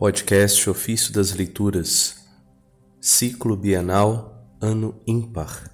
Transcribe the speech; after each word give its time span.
Podcast 0.00 0.70
Ofício 0.70 1.12
das 1.12 1.34
Leituras, 1.34 2.26
Ciclo 3.02 3.54
Bienal, 3.54 4.48
Ano 4.58 4.98
Ímpar, 5.06 5.70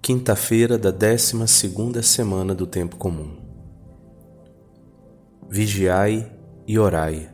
quinta-feira 0.00 0.78
da 0.78 0.90
décima 0.90 1.46
segunda 1.46 2.02
semana 2.02 2.54
do 2.54 2.66
Tempo 2.66 2.96
Comum. 2.96 3.36
Vigiai 5.46 6.34
e 6.66 6.78
orai, 6.78 7.30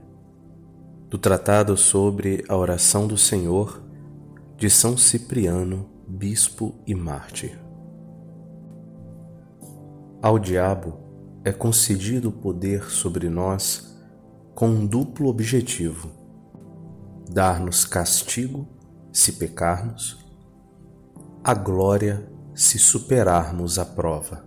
do 1.09 1.17
Tratado 1.17 1.77
sobre 1.77 2.45
a 2.49 2.57
Oração 2.57 3.07
do 3.07 3.17
Senhor, 3.17 3.85
de 4.57 4.69
São 4.69 4.97
Cipriano, 4.97 5.89
Bispo 6.09 6.75
e 6.85 6.93
Mártir. 6.93 7.57
Ao 10.21 10.41
diabo 10.41 10.99
é 11.45 11.53
concedido 11.53 12.31
o 12.31 12.33
poder 12.33 12.91
sobre 12.91 13.29
nós 13.29 13.92
com 14.55 14.69
um 14.69 14.87
duplo 14.87 15.29
objetivo: 15.29 16.11
dar-nos 17.31 17.85
castigo 17.85 18.69
se 19.13 19.33
pecarmos, 19.33 20.19
a 21.43 21.55
glória 21.55 22.29
se 22.55 22.79
superarmos 22.79 23.79
a 23.79 23.85
prova. 23.85 24.45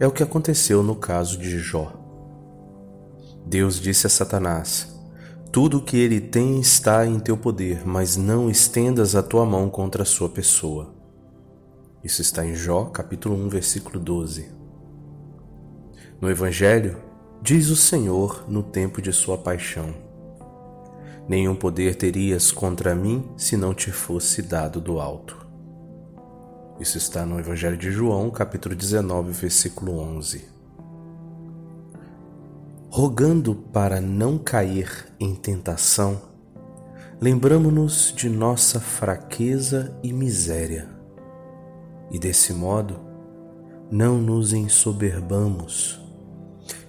É 0.00 0.06
o 0.06 0.12
que 0.12 0.22
aconteceu 0.22 0.82
no 0.82 0.94
caso 0.94 1.38
de 1.38 1.58
Jó. 1.58 1.92
Deus 3.44 3.80
disse 3.80 4.06
a 4.06 4.10
Satanás: 4.10 4.96
Tudo 5.50 5.78
o 5.78 5.82
que 5.82 5.96
ele 5.96 6.20
tem 6.20 6.60
está 6.60 7.04
em 7.06 7.18
teu 7.18 7.36
poder, 7.36 7.86
mas 7.86 8.16
não 8.16 8.48
estendas 8.48 9.14
a 9.14 9.22
tua 9.22 9.44
mão 9.44 9.68
contra 9.68 10.02
a 10.02 10.06
sua 10.06 10.28
pessoa. 10.28 10.94
Isso 12.04 12.22
está 12.22 12.46
em 12.46 12.54
Jó, 12.54 12.84
capítulo 12.84 13.34
1, 13.34 13.48
versículo 13.48 13.98
12. 13.98 14.48
No 16.20 16.30
Evangelho, 16.30 17.07
Diz 17.40 17.70
o 17.70 17.76
Senhor 17.76 18.44
no 18.48 18.64
tempo 18.64 19.00
de 19.00 19.12
sua 19.12 19.38
paixão: 19.38 19.94
Nenhum 21.28 21.54
poder 21.54 21.94
terias 21.94 22.50
contra 22.50 22.94
mim 22.94 23.30
se 23.36 23.56
não 23.56 23.72
te 23.72 23.92
fosse 23.92 24.42
dado 24.42 24.80
do 24.80 25.00
alto. 25.00 25.46
Isso 26.80 26.98
está 26.98 27.24
no 27.24 27.38
Evangelho 27.38 27.76
de 27.76 27.92
João, 27.92 28.28
capítulo 28.30 28.74
19, 28.74 29.32
versículo 29.32 29.98
11. 29.98 30.46
Rogando 32.90 33.54
para 33.54 34.00
não 34.00 34.36
cair 34.36 35.06
em 35.20 35.34
tentação, 35.34 36.20
lembramo-nos 37.20 38.12
de 38.16 38.28
nossa 38.28 38.80
fraqueza 38.80 39.96
e 40.02 40.12
miséria, 40.12 40.88
e 42.10 42.18
desse 42.18 42.52
modo 42.52 42.98
não 43.90 44.18
nos 44.18 44.52
ensoberbamos 44.52 46.07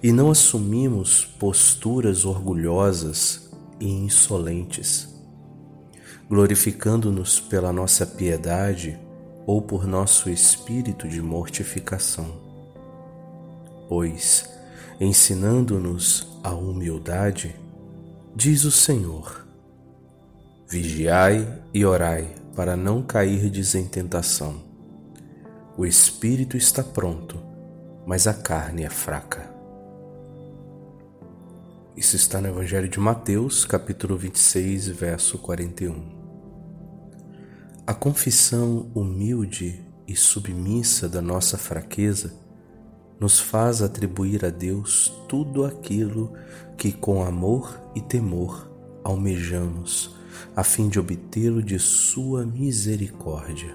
e 0.02 0.12
não 0.12 0.30
assumimos 0.30 1.24
posturas 1.24 2.24
orgulhosas 2.24 3.50
e 3.78 3.86
insolentes, 3.86 5.08
glorificando-nos 6.28 7.38
pela 7.38 7.72
nossa 7.72 8.06
piedade 8.06 8.98
ou 9.46 9.60
por 9.60 9.86
nosso 9.86 10.30
espírito 10.30 11.06
de 11.06 11.20
mortificação. 11.20 12.26
Pois, 13.88 14.48
ensinando-nos 14.98 16.28
a 16.42 16.54
humildade, 16.54 17.54
diz 18.34 18.64
o 18.64 18.70
Senhor: 18.70 19.46
Vigiai 20.68 21.62
e 21.74 21.84
orai 21.84 22.28
para 22.54 22.76
não 22.76 23.02
cairdes 23.02 23.74
em 23.74 23.86
tentação. 23.86 24.62
O 25.76 25.84
espírito 25.84 26.56
está 26.56 26.82
pronto, 26.82 27.38
mas 28.06 28.26
a 28.26 28.34
carne 28.34 28.84
é 28.84 28.90
fraca. 28.90 29.59
Isso 31.96 32.14
está 32.14 32.40
no 32.40 32.48
Evangelho 32.48 32.88
de 32.88 33.00
Mateus, 33.00 33.64
capítulo 33.64 34.16
26, 34.16 34.88
verso 34.88 35.36
41. 35.38 36.20
A 37.84 37.92
confissão 37.92 38.88
humilde 38.94 39.84
e 40.06 40.14
submissa 40.14 41.08
da 41.08 41.20
nossa 41.20 41.58
fraqueza 41.58 42.32
nos 43.18 43.40
faz 43.40 43.82
atribuir 43.82 44.44
a 44.44 44.50
Deus 44.50 45.12
tudo 45.28 45.64
aquilo 45.64 46.32
que 46.78 46.92
com 46.92 47.24
amor 47.24 47.78
e 47.94 48.00
temor 48.00 48.70
almejamos, 49.02 50.14
a 50.54 50.62
fim 50.62 50.88
de 50.88 51.00
obtê-lo 51.00 51.60
de 51.60 51.78
Sua 51.80 52.46
misericórdia. 52.46 53.74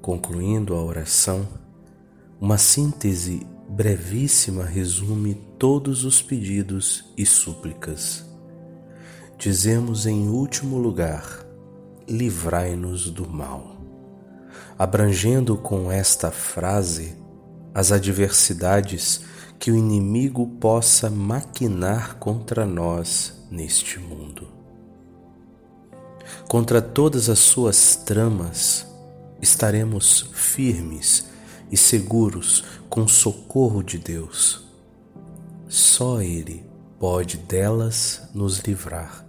Concluindo 0.00 0.74
a 0.74 0.82
oração, 0.82 1.46
uma 2.40 2.56
síntese 2.56 3.46
brevíssima 3.74 4.62
resume 4.62 5.34
todos 5.58 6.04
os 6.04 6.22
pedidos 6.22 7.12
e 7.16 7.26
súplicas. 7.26 8.24
Dizemos 9.36 10.06
em 10.06 10.28
último 10.28 10.78
lugar: 10.78 11.44
livrai-nos 12.08 13.10
do 13.10 13.28
mal, 13.28 13.76
abrangendo 14.78 15.56
com 15.56 15.90
esta 15.90 16.30
frase 16.30 17.16
as 17.74 17.90
adversidades 17.90 19.22
que 19.58 19.72
o 19.72 19.76
inimigo 19.76 20.46
possa 20.60 21.10
maquinar 21.10 22.14
contra 22.18 22.64
nós 22.64 23.44
neste 23.50 23.98
mundo. 23.98 24.46
Contra 26.48 26.80
todas 26.80 27.28
as 27.28 27.40
suas 27.40 27.96
tramas, 27.96 28.86
estaremos 29.42 30.30
firmes 30.32 31.33
e 31.70 31.76
seguros 31.76 32.64
com 32.88 33.02
o 33.02 33.08
socorro 33.08 33.82
de 33.82 33.98
Deus. 33.98 34.64
Só 35.68 36.20
Ele 36.20 36.64
pode 36.98 37.36
delas 37.36 38.22
nos 38.32 38.58
livrar, 38.60 39.26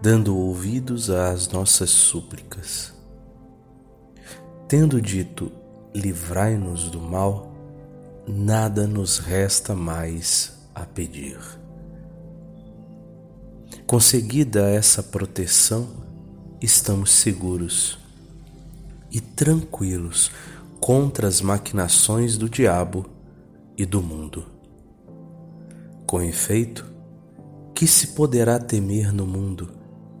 dando 0.00 0.36
ouvidos 0.36 1.10
às 1.10 1.48
nossas 1.48 1.90
súplicas. 1.90 2.94
Tendo 4.68 5.00
dito, 5.00 5.52
livrai-nos 5.94 6.90
do 6.90 7.00
mal, 7.00 7.52
nada 8.26 8.86
nos 8.86 9.18
resta 9.18 9.74
mais 9.74 10.56
a 10.74 10.84
pedir. 10.84 11.38
Conseguida 13.86 14.68
essa 14.68 15.02
proteção, 15.02 15.88
estamos 16.60 17.12
seguros 17.12 17.98
e 19.12 19.20
tranquilos 19.20 20.30
contra 20.80 21.26
as 21.26 21.40
maquinações 21.40 22.36
do 22.36 22.48
diabo 22.48 23.06
e 23.76 23.84
do 23.84 24.02
mundo. 24.02 24.44
Com 26.06 26.22
efeito, 26.22 26.86
que 27.74 27.86
se 27.86 28.08
poderá 28.08 28.58
temer 28.58 29.12
no 29.12 29.26
mundo 29.26 29.68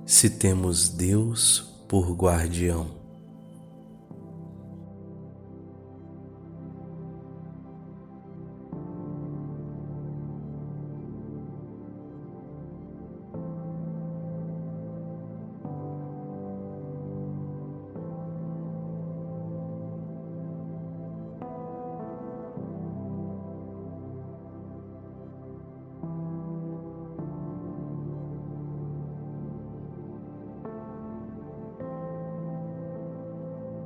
se 0.04 0.28
temos 0.30 0.88
Deus 0.88 1.84
por 1.88 2.12
guardião? 2.12 2.95